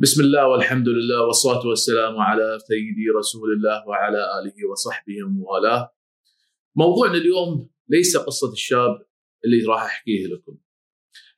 [0.00, 5.94] بسم الله والحمد لله والصلاة والسلام على سيدي رسول الله وعلى آله وصحبه وموالاه.
[6.76, 9.06] موضوعنا اليوم ليس قصة الشاب
[9.44, 10.58] اللي راح أحكيه لكم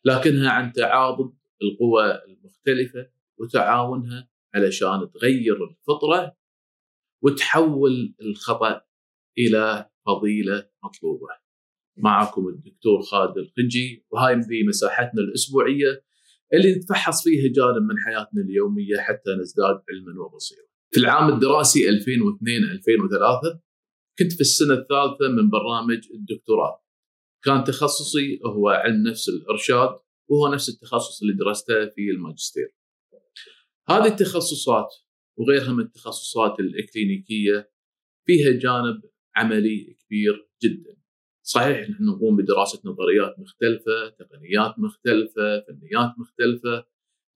[0.05, 6.37] لكنها عن تعاضد القوى المختلفة وتعاونها علشان تغير الفطرة
[7.23, 8.81] وتحول الخطأ
[9.39, 11.29] إلى فضيلة مطلوبة.
[11.97, 16.10] معكم الدكتور خالد القنجي وهاي ذي مساحتنا الأسبوعية
[16.53, 20.67] اللي نتفحص فيها جانب من حياتنا اليومية حتى نزداد علما وبصيرة.
[20.91, 23.61] في العام الدراسي 2002 2003
[24.19, 26.85] كنت في السنة الثالثة من برنامج الدكتوراه.
[27.45, 32.75] كان تخصصي هو علم نفس الإرشاد وهو نفس التخصص اللي درسته في الماجستير.
[33.89, 34.95] هذه التخصصات
[35.39, 37.71] وغيرها من التخصصات الإكلينيكية
[38.27, 39.03] فيها جانب
[39.37, 41.00] عملي كبير جدا.
[41.55, 46.85] صحيح نحن نقوم بدراسة نظريات مختلفة، تقنيات مختلفة، فنيات مختلفة،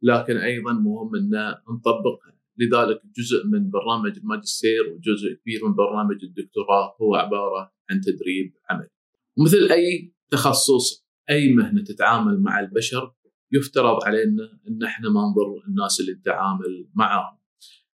[0.03, 6.97] لكن أيضا مهم أن نطبقها، لذلك جزء من برنامج الماجستير وجزء كبير من برنامج الدكتوراه
[7.03, 8.91] هو عبارة عن تدريب عملي.
[9.39, 13.15] مثل أي تخصص أي مهنة تتعامل مع البشر
[13.53, 17.39] يفترض علينا أن إحنا ما نضر الناس اللي نتعامل معاهم.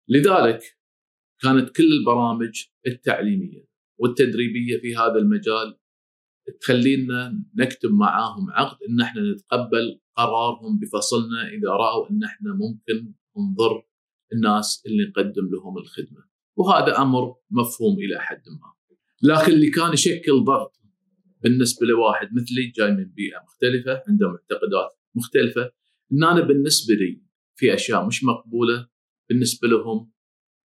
[0.09, 0.61] لذلك
[1.43, 5.78] كانت كل البرامج التعليمية والتدريبية في هذا المجال
[6.61, 13.83] تخلينا نكتب معاهم عقد إن إحنا نتقبل قرارهم بفصلنا إذا رأوا إن إحنا ممكن نضر
[14.33, 16.25] الناس اللي نقدم لهم الخدمة.
[16.57, 18.73] وهذا أمر مفهوم إلى حد ما.
[19.23, 20.81] لكن اللي كان يشكل ضغط
[21.43, 25.71] بالنسبة لواحد مثلي جاي من بيئة مختلفة عنده معتقدات مختلفة
[26.13, 27.23] إن أنا بالنسبة لي
[27.57, 28.89] في أشياء مش مقبولة
[29.29, 30.13] بالنسبة لهم.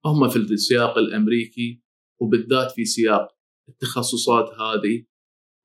[0.06, 1.82] هم في السياق الأمريكي
[2.20, 3.28] وبالذات في سياق
[3.70, 5.06] التخصصات هذه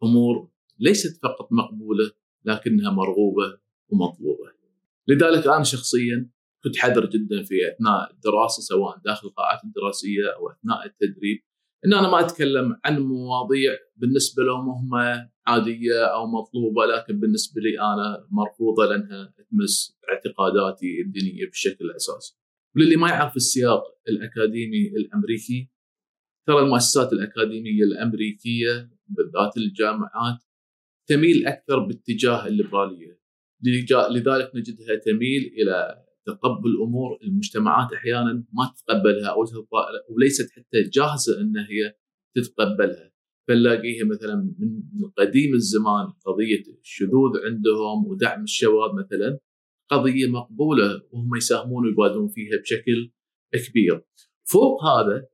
[0.02, 2.10] أمور ليست فقط مقبولة
[2.44, 4.52] لكنها مرغوبة ومطلوبة.
[5.08, 6.30] لذلك أنا شخصيا
[6.64, 11.38] كنت حذر جدا في أثناء الدراسة سواء داخل القاعات الدراسية أو أثناء التدريب
[11.84, 14.95] إن أنا ما أتكلم عن مواضيع بالنسبة لهم هم
[15.46, 22.39] عادية أو مطلوبة لكن بالنسبة لي أنا مرفوضة لأنها تمس اعتقاداتي الدينية بشكل أساسي.
[22.77, 25.70] وللي ما يعرف السياق الأكاديمي الأمريكي
[26.46, 30.39] ترى المؤسسات الأكاديمية الأمريكية بالذات الجامعات
[31.08, 33.19] تميل أكثر باتجاه الليبرالية
[34.11, 39.45] لذلك نجدها تميل إلى تقبل أمور المجتمعات أحيانا ما تتقبلها أو
[40.11, 41.95] وليست حتى جاهزة أن هي
[42.36, 43.13] تتقبلها
[43.48, 49.39] فنلاقيها مثلا من قديم الزمان قضية الشذوذ عندهم ودعم الشباب مثلا
[49.91, 53.13] قضية مقبولة وهم يساهمون ويبادرون فيها بشكل
[53.68, 54.05] كبير.
[54.45, 55.27] فوق هذا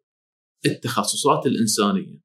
[0.67, 2.24] التخصصات الإنسانية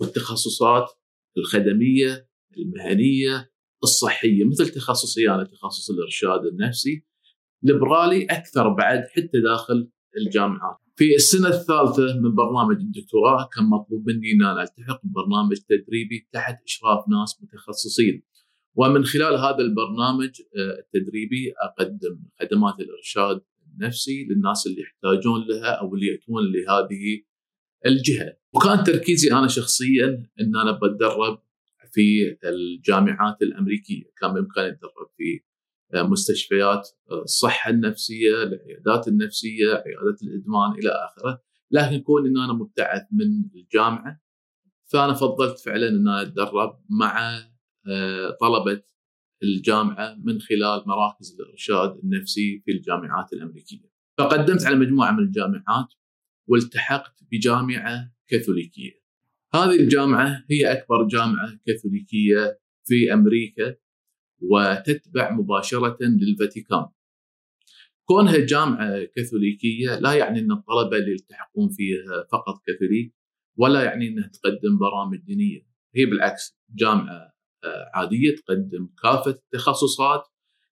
[0.00, 0.90] والتخصصات
[1.38, 3.52] الخدمية المهنية
[3.82, 7.04] الصحية مثل تخصصي أنا تخصص الإرشاد النفسي
[7.62, 10.76] ليبرالي أكثر بعد حتى داخل الجامعات.
[10.96, 16.62] في السنة الثالثة من برنامج الدكتوراه كان مطلوب مني إن أنا ألتحق ببرنامج تدريبي تحت
[16.64, 18.22] إشراف ناس متخصصين.
[18.76, 23.40] ومن خلال هذا البرنامج آه، التدريبي أقدم خدمات الإرشاد
[23.74, 27.22] النفسي للناس اللي يحتاجون لها أو اللي يأتون لهذه
[27.86, 31.42] الجهة وكان تركيزي أنا شخصيا إن أنا بتدرب
[31.92, 35.40] في الجامعات الأمريكية كان بإمكاني أتدرب في
[35.94, 43.44] مستشفيات الصحه النفسية العيادات النفسية عيادات الإدمان إلى آخره لكن كون إن أنا مبتعث من
[43.54, 44.20] الجامعة
[44.92, 47.38] فأنا فضلت فعلا إن أنا أتدرب مع
[47.88, 48.82] آه، طلبة
[49.42, 53.90] الجامعة من خلال مراكز الإرشاد النفسي في الجامعات الأمريكية.
[54.18, 55.88] فقدمت على مجموعة من الجامعات
[56.46, 58.92] والتحقت بجامعة كاثوليكية.
[59.54, 63.76] هذه الجامعة هي أكبر جامعة كاثوليكية في أمريكا
[64.40, 66.86] وتتبع مباشرة للفاتيكان.
[68.04, 73.14] كونها جامعة كاثوليكية لا يعني أن الطلبة اللي يلتحقون فيها فقط كاثوليك
[73.56, 80.22] ولا يعني أنها تقدم برامج دينية، هي بالعكس جامعة آه، عادية تقدم كافة التخصصات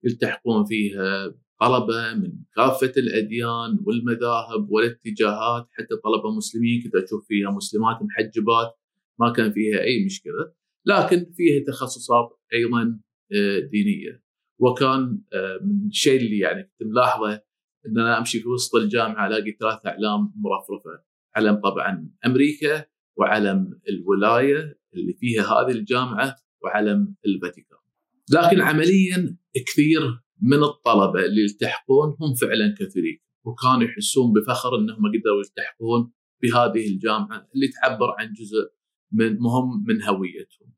[0.04, 7.98] يلتحقون فيها طلبة من كافه الأديان والمذاهب والاتجاهات حتى طلبة مسلمين كنت أشوف فيها مسلمات
[8.02, 8.78] محجبات
[9.20, 10.52] ما كان فيها أي مشكلة.
[10.86, 13.00] لكن فيها تخصصات أيضا
[13.32, 14.24] آه، دينية.
[14.58, 17.32] وكان آه، من الشيء اللي يعني كنت ملاحظة
[17.86, 21.04] إن أنا أمشي في وسط الجامعة ألاقي ثلاث أعلام مرفرفة.
[21.36, 22.84] علم طبعا أمريكا
[23.18, 27.78] وعلم الولاية اللي فيها هذه الجامعة وعلم الفاتيكان.
[28.30, 35.38] لكن عمليا كثير من الطلبة اللي يلتحقون هم فعلا كاثوليك وكانوا يحسون بفخر إنهم قدروا
[35.38, 36.12] يلتحقون
[36.42, 38.70] بهذه الجامعة اللي تعبر عن جزء
[39.12, 40.74] من مهم من هويتهم.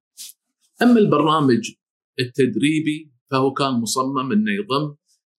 [0.83, 1.73] أما البرنامج
[2.21, 4.95] التدريبي فهو كان مصمم إنه يضم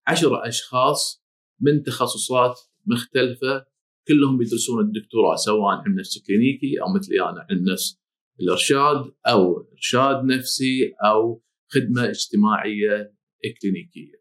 [0.07, 1.23] عشر أشخاص
[1.61, 3.65] من تخصصات مختلفة
[4.07, 7.99] كلهم يدرسون الدكتوراه سواء علم نفس كلينيكي أو مثلي أنا علم نفس
[8.39, 13.16] الإرشاد أو إرشاد نفسي أو خدمة اجتماعية
[13.61, 14.11] كلينيكيه.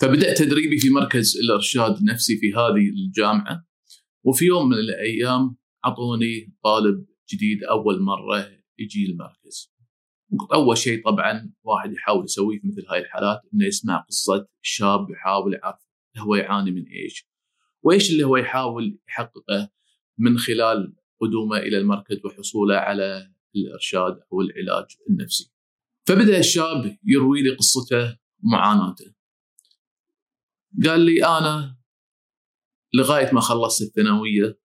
[0.00, 3.64] فبدات تدريبي في مركز الإرشاد النفسي في هذه الجامعة
[4.24, 5.56] وفي يوم من الأيام
[5.86, 9.74] اعطوني طالب جديد أول مرة يجي المركز.
[10.54, 15.54] أول شيء طبعا واحد يحاول يسويه في مثل هاي الحالات إنه يسمع قصة شاب يحاول
[15.54, 15.80] يعرف
[16.18, 17.28] هو يعاني من إيش
[17.82, 19.70] وإيش اللي هو يحاول يحققه
[20.18, 25.52] من خلال قدومه إلى المركز وحصوله على الإرشاد أو العلاج النفسي.
[26.06, 29.14] فبدأ الشاب يروي لي قصته ومعاناته.
[30.84, 31.76] قال لي أنا
[32.94, 34.60] لغاية ما خلصت الثانوية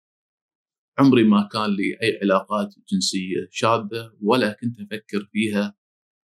[0.99, 5.77] عمري ما كان لي أي علاقات جنسية شاذة ولا كنت أفكر فيها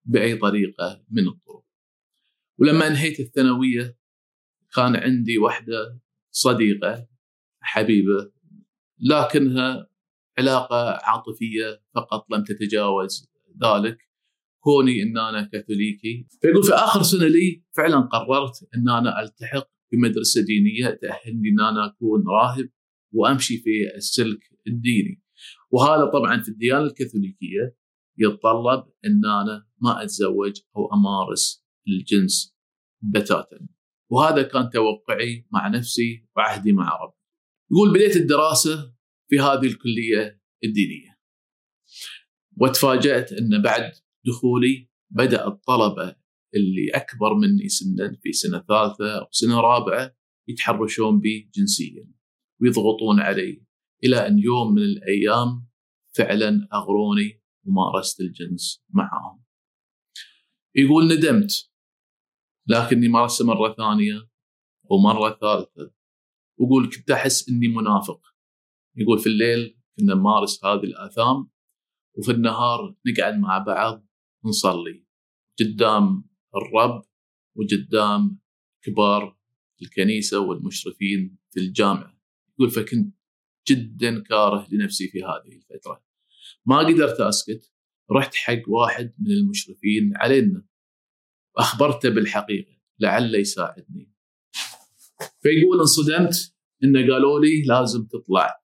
[0.05, 1.65] بأي طريقة من الطرق.
[2.57, 3.97] ولما انهيت الثانوية
[4.75, 5.99] كان عندي واحدة
[6.31, 7.07] صديقة
[7.61, 8.31] حبيبة
[8.99, 9.89] لكنها
[10.37, 13.29] علاقة عاطفية فقط لم تتجاوز
[13.63, 14.08] ذلك
[14.59, 16.27] كوني إن أنا كاثوليكي.
[16.41, 21.85] فيقول في آخر سنة لي فعلا قررت إن أنا ألتحق بمدرسة دينية تأهلني إن أنا
[21.85, 22.69] أكون راهب
[23.13, 25.23] وأمشي في السلك الديني.
[25.71, 27.75] وهذا طبعا في الديانة الكاثوليكية
[28.17, 32.57] يتطلب إن أنا ما أتزوج أو أمارس الجنس
[33.01, 33.67] بتاتا.
[34.11, 37.19] وهذا كان توقعي مع نفسي وعهدي مع ربي.
[37.71, 38.93] يقول بديت الدراسة
[39.29, 41.19] في هذه الكلية الدينية.
[42.57, 43.91] وتفاجأت أن بعد
[44.25, 46.15] دخولي بدأ الطلبة
[46.55, 50.15] اللي أكبر مني سنا في سنة ثالثة أو سنة رابعة
[50.47, 52.11] يتحرشون بي جنسيا
[52.61, 53.65] ويضغطون علي
[54.03, 55.67] إلى أن يوم من الأيام
[56.15, 59.43] فعلا أغروني ومارست الجنس معهم
[60.75, 61.69] يقول ندمت
[62.69, 64.29] لكني مارسته مرة ثانية
[64.89, 65.91] ومرة ثالثة.
[66.59, 68.21] ويقول كنت أحس إني منافق.
[68.95, 71.49] يقول في الليل كنا نمارس هذه الآثام
[72.17, 74.08] وفي النهار نقعد مع بعض
[74.45, 75.05] نصلي.
[75.59, 77.01] قدام الرب
[77.55, 78.39] وقدام
[78.81, 79.37] كبار
[79.81, 82.19] الكنيسة والمشرفين في الجامعة
[82.53, 83.15] يقول فكنت
[83.69, 86.03] جدا كاره لنفسي في هذه الفترة.
[86.65, 87.73] ما قدرت أسكت.
[88.11, 90.65] رحت حق واحد من المشرفين علينا.
[91.57, 94.13] واخبرته بالحقيقة لعله يساعدني.
[95.41, 98.63] فيقول انصدمت انه قالوا لي لازم تطلع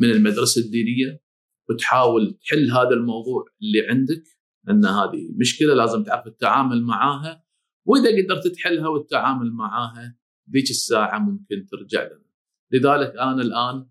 [0.00, 1.22] من المدرسة الدينية
[1.70, 4.37] وتحاول تحل هذا الموضوع اللي عندك.
[4.68, 7.44] لأن هذه مشكلة لازم تعرف التعامل معاها
[7.86, 10.16] وإذا قدرت تحلها والتعامل معاها
[10.52, 12.28] ذيك الساعة ممكن ترجع لنا.
[12.72, 13.86] لذلك أنا الآن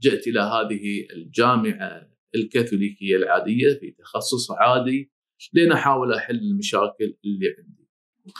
[0.00, 5.12] جئت إلى هذه الجامعة الكاثوليكية العادية في تخصص عادي
[5.52, 7.88] لين أحاول أحل المشاكل اللي عندي.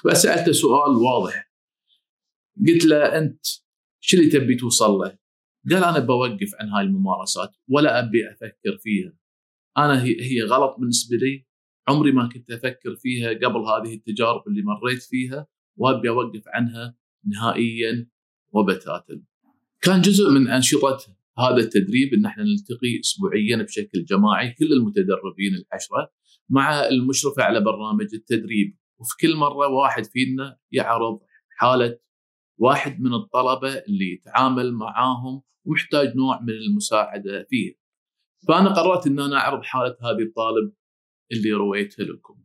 [0.05, 1.53] فسالته سؤال واضح
[2.69, 3.47] قلت له أنت
[4.01, 5.19] شو اللي تبي توصل له؟
[5.71, 9.13] قال أنا بوقف عن هاي الممارسات ولا أبي أفكر فيها.
[9.79, 11.48] أنا هي هي غلط بالنسبة لي
[11.89, 15.47] عمري ما كنت أفكر فيها قبل هذه التجارب اللي مريت فيها
[15.77, 16.97] وأبي أوقف عنها
[17.27, 18.09] نهائيا
[18.53, 19.23] وبتاتا.
[19.81, 20.99] كان جزء من أنشطة
[21.39, 26.13] هذا التدريب إن إحنا نلتقي اسبوعيا بشكل جماعي كل المتدربين العشرة
[26.49, 31.19] مع المشرفه على برنامج التدريب وفي كل مرة واحد فينا يعرض
[31.59, 31.99] حالة
[32.59, 37.75] واحد من الطلبة اللي يتعامل معاهم ومحتاج نوع من المساعدة فيه.
[38.49, 40.73] فأنا قررت إن أنا أعرض حالة هذه الطالب
[41.33, 42.45] اللي رويتها لكم.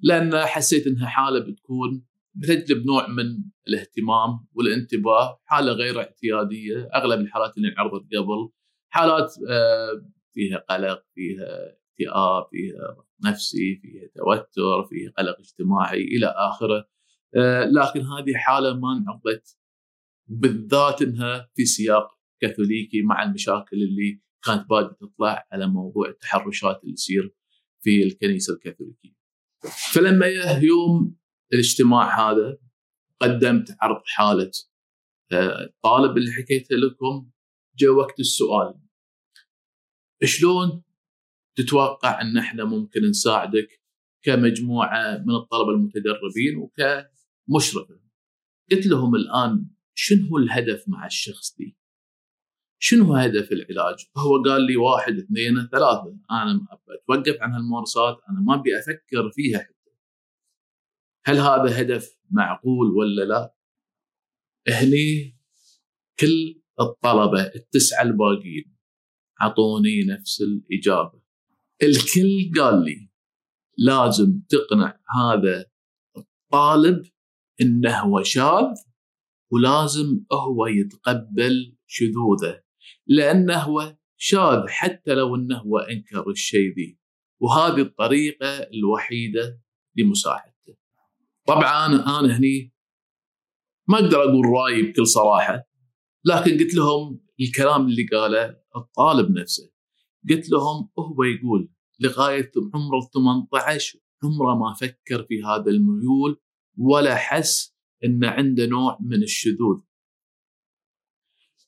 [0.00, 7.56] لأن حسيت إنها حالة بتكون بتجلب نوع من الاهتمام والانتباه، حالة غير اعتيادية، أغلب الحالات
[7.56, 8.50] اللي انعرضت قبل
[8.92, 16.88] حالات آه، فيها قلق، فيها اكتئاب فيها نفسي فيها توتر فيها قلق اجتماعي إلى آخره
[17.36, 19.58] آه، لكن هذه حالة ما انعرضت
[20.26, 22.08] بالذات إنها في سياق
[22.40, 27.34] كاثوليكي مع المشاكل اللي كانت بادئه تطلع على موضوع التحرشات اللي تصير
[27.82, 29.16] في الكنيسة الكاثوليكية.
[29.94, 30.26] فلما
[30.62, 31.16] يوم
[31.52, 32.58] الاجتماع هذا
[33.20, 34.50] قدمت عرض حالة
[35.32, 37.30] آه، الطالب اللي حكيته لكم
[37.78, 38.74] جاء وقت السؤال
[40.24, 40.82] شلون
[41.56, 43.82] تتوقع أن إحنا ممكن نساعدك
[44.22, 48.00] كمجموعة من الطلبة المتدربين وكمشرفة.
[48.70, 51.76] قلت لهم الآن شنو الهدف مع الشخص دي؟
[52.84, 58.54] شنو هدف العلاج؟ هو قال لي واحد اثنين ثلاثة، أنا أتوقف عن هالممارسات، أنا ما
[58.54, 59.90] أبي أفكر فيها حتى.
[61.24, 63.54] هل هذا هدف معقول ولا لا؟
[64.68, 65.38] هني
[66.20, 68.76] كل الطلبة التسعة الباقيين
[69.42, 71.22] أعطوني نفس الإجابة.
[71.82, 73.10] الكل قال لي
[73.78, 75.66] لازم تقنع هذا
[76.16, 77.02] الطالب
[77.60, 78.74] إنه هو شاذ
[79.52, 82.61] ولازم هو يتقبل شذوذه
[83.06, 86.98] لأنه هو شاذ حتى لو أنه هو أنكر الشيء ذي.
[87.40, 89.60] وهذه الطريقة الوحيدة
[89.96, 90.76] لمساعدته.
[91.46, 92.72] طبعا أنا هني
[93.88, 95.68] ما أقدر أقول رأيي بكل صراحة
[96.24, 99.72] لكن قلت لهم الكلام اللي قاله الطالب نفسه.
[100.30, 106.40] قلت لهم هو يقول لغاية عمره 18 عمره ما فكر في هذا الميول
[106.76, 109.80] ولا حس ان عنده نوع من الشذوذ.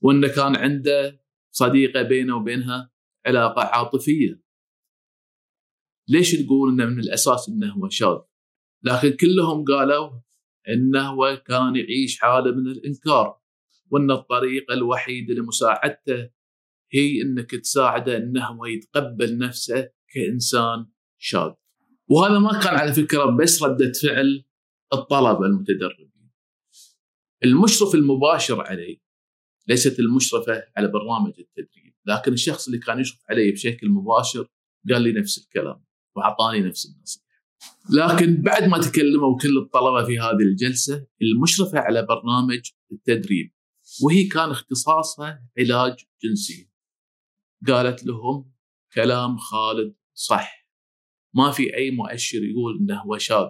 [0.00, 1.23] وإنه كان عنده
[1.56, 2.90] صديقة بينه وبينها
[3.26, 4.42] علاقة عاطفية
[6.08, 8.18] ليش تقول إنه من الأساس إنه هو شاذ
[8.82, 10.11] لكن كلهم قالوا
[10.68, 13.40] إنه هو كان يعيش حالة من الإنكار
[13.90, 16.30] وإن الطريقة الوحيده لمساعدته
[16.92, 20.87] هي إنك تساعده إنه هو يتقبل نفسه كإنسان
[21.18, 21.50] شاذ.
[22.08, 24.44] وهذا ما كان على فكرة بس ردة فعل
[24.92, 26.30] الطلبة المتدربين.
[27.44, 29.03] المشرف المباشر عليه
[29.68, 34.49] ليست المشرفة على برنامج التدريب، لكن الشخص اللي كان يشرف علي بشكل مباشر
[34.90, 35.85] قال لي نفس الكلام
[36.16, 37.25] وأعطاني نفس النصيحة.
[37.90, 43.54] لكن بعد ما تكلموا كل الطلبة في هذه الجلسة المشرفة على برنامج التدريب
[44.02, 46.71] وهي كان اختصاصها علاج جنسي.
[47.66, 48.52] قالت لهم
[48.94, 50.68] كلام خالد صح.
[51.35, 53.49] ما في أي مؤشر يقول إنه هو شاذ.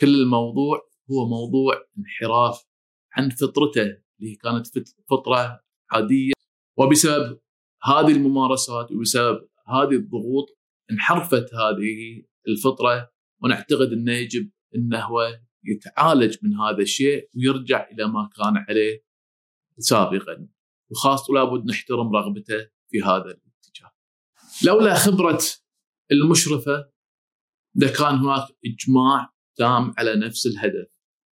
[0.00, 0.80] كل الموضوع
[1.10, 2.64] هو موضوع انحراف
[3.12, 4.02] عن فطرته.
[4.22, 4.66] اللي كانت
[5.10, 5.60] فطرة
[5.90, 6.32] عادية.
[6.78, 7.40] وبسبب
[7.84, 10.58] هذه الممارسات وبسبب هذه الضغوط
[10.90, 13.12] انحرفت هذه الفطرة
[13.42, 19.04] ونعتقد إنه يجب انه هو يتعالج من هذا الشيء ويرجع إلى ما كان عليه
[19.78, 20.48] سابقا.
[20.90, 23.92] وخاصة لابد نحترم رغبته في هذا الاتجاه.
[24.64, 25.42] لولا خبرة
[26.12, 26.90] المشرفة
[27.74, 30.86] لكان هناك إجماع تام على نفس الهدف.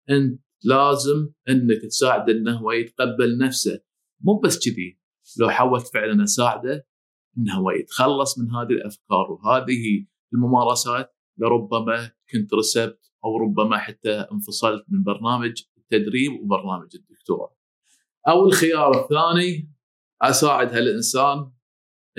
[0.09, 3.79] أنت لازم أنك تساعده أنه هو يتقبل نفسه.
[4.21, 4.99] مو بس كذي
[5.39, 6.87] لو حاولت فعلا أساعده
[7.37, 14.85] أنه هو يتخلص من هذه الأفكار وهذه الممارسات لربما كنت رسبت أو ربما حتى انفصلت
[14.89, 17.55] من برنامج التدريب وبرنامج الدكتوراه.
[18.27, 19.71] أو الخيار الثاني
[20.21, 21.51] أساعد هالإنسان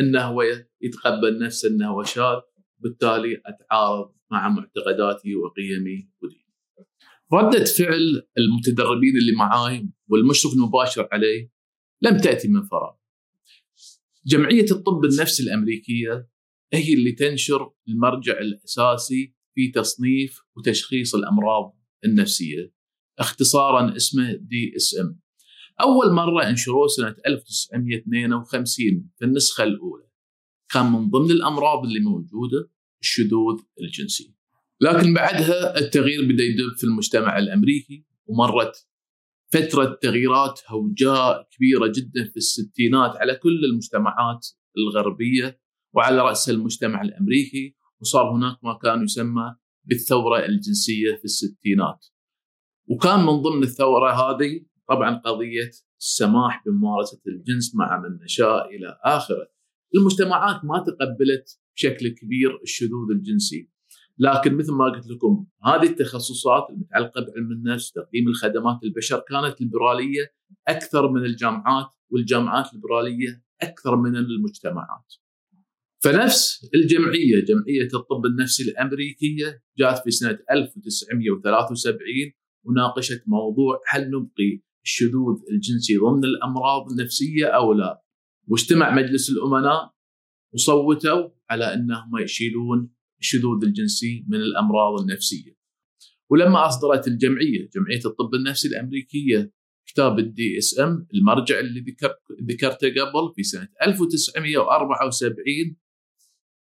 [0.00, 0.42] إنه هو
[0.80, 2.40] يتقبل نفسه إنه هو شاذ
[2.78, 6.47] بالتالي أتعارض مع معتقداتي وقيمي وديني.
[7.32, 11.50] ردة فعل المتدربين اللي معاي والمشرف المباشر عليه
[12.02, 12.94] لم تأتي من فراغ.
[14.26, 16.28] جمعية الطب النفسي الأمريكية
[16.72, 22.72] هي اللي تنشر المرجع الأساسي في تصنيف وتشخيص الأمراض النفسية
[23.18, 25.20] اختصارا اسمه دي اس ام
[25.80, 30.04] أول مرة انشروه سنة 1952 في النسخة الأولى.
[30.70, 32.70] كان من ضمن الأمراض اللي موجودة
[33.00, 34.34] الشذوذ الجنسي.
[34.80, 38.86] لكن بعدها التغيير بدأ يدب في المجتمع الأمريكي ومرت
[39.52, 44.46] فترة تغييرات هوجاء كبيرة جدا في الستينات على كل المجتمعات
[44.78, 45.60] الغربية
[45.94, 49.54] وعلى رأس المجتمع الأمريكي وصار هناك ما كان يسمى
[49.84, 52.06] بالثورة الجنسية في الستينات
[52.88, 55.70] وكان من ضمن الثورة هذه طبعا قضية
[56.00, 59.48] السماح بممارسة الجنس مع من نشاء إلى آخره.
[59.94, 63.70] المجتمعات ما تقبلت بشكل كبير الشذوذ الجنسي.
[64.18, 70.32] لكن مثل ما قلت لكم هذه التخصصات المتعلقة بعلم النفس تقديم الخدمات للبشر كانت ليبرالية
[70.68, 75.14] أكثر من الجامعات والجامعات الليبراليه أكثر من المجتمعات.
[76.02, 82.06] فنفس الجمعية جمعية الطب النفسي الأمريكية جاءت في سنة 1973
[82.64, 88.02] وناقشت موضوع هل نبقي الشذوذ الجنسي ضمن الأمراض النفسية أو لا
[88.48, 89.94] واجتمع مجلس الأمناء
[90.54, 95.58] وصوتوا على أنهم يشيلون الشذوذ الجنسي من الأمراض النفسية.
[96.30, 99.52] ولما أصدرت الجمعية جمعية الطب النفسي الأمريكية
[99.86, 105.76] كتاب ال DSM المرجع اللي ذكر ذكرته قبل في سنة 1974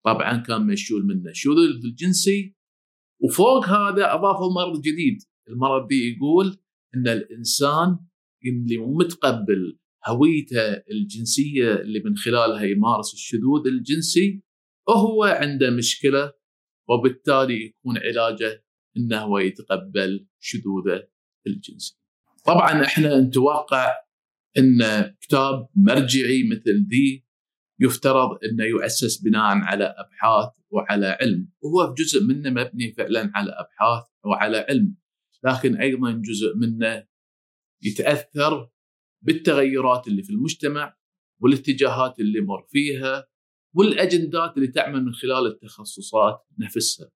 [0.06, 1.30] طبعا كان مشيول منه.
[1.30, 2.56] الشذوذ الجنسي
[3.24, 5.18] وفوق هذا اضافوا مرض جديد.
[5.50, 6.58] المرض دي يقول
[6.96, 8.00] إن الإنسان
[8.46, 14.42] اللي متقبل هويته الجنسية اللي من خلالها يمارس الشذوذ الجنسي
[14.88, 16.34] وهو عنده مشكلة
[16.89, 18.63] وبالتالي يكون علاجه
[18.98, 21.08] إنه هو يتقبل شذوذه
[21.48, 22.00] الجنسي.
[22.46, 23.94] طبعا إحنا نتوقع
[24.58, 24.79] إن
[25.22, 27.25] كتاب مرجعي مثل ذي
[27.79, 34.03] يفترض إنه يؤسس بناء على أبحاث وعلى علم، وهو جزء منه مبني فعلا على أبحاث
[34.25, 34.96] وعلى علم،
[35.44, 37.08] لكن أيضا جزء منه
[37.84, 38.70] يتأثر
[39.22, 40.98] بالتغيرات اللي في المجتمع
[41.41, 43.27] والاتجاهات اللي مر فيها
[43.78, 47.12] والأجندات اللي تعمل من خلال التخصصات نفسها.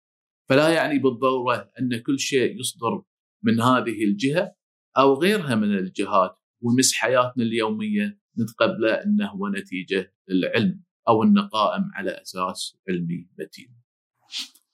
[0.49, 3.03] فلا يعني بالضرورة أن كل شيء يصدر
[3.43, 4.55] من هذه الجهة
[4.99, 11.85] أو غيرها من الجهات ونمس حياتنا اليومية نتقبله انه هو نتيجة للعلم أو انه قائم
[11.95, 13.77] على أساس علمي متين.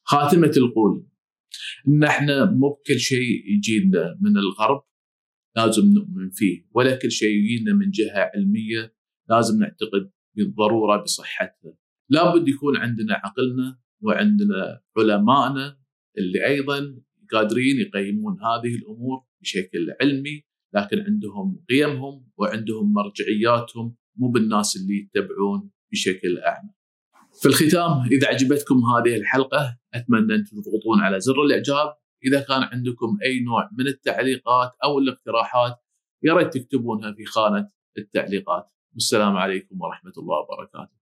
[0.02, 1.06] خاتمة القول
[1.88, 4.84] إن إحنا مو بكل شيء يجينا من الغرب
[5.56, 8.94] لازم نؤمن فيه ولا كل شيء يجينا من جهة علمية
[9.30, 11.73] لازم نعتقد بالضرورة بصحتها.
[12.10, 15.78] لابد يكون عندنا عقلنا وعندنا علمائنا
[16.18, 16.96] اللي أيضا
[17.32, 20.44] قادرين يقيمون هذه الأمور بشكل علمي
[20.74, 26.70] لكن عندهم قيمهم وعندهم مرجعياتهم مو بالناس اللي يتبعون بشكل أعمى.
[27.40, 31.94] في الختام إذا عجبتكم هذه الحلقة أتمنى أن تضغطون على زر الإعجاب،
[32.26, 35.76] إذا كان عندكم أي نوع من التعليقات أو الاقتراحات
[36.22, 37.68] يا ريت تكتبونها في خانة
[37.98, 38.70] التعليقات.
[38.94, 41.03] والسلام عليكم ورحمة الله وبركاته.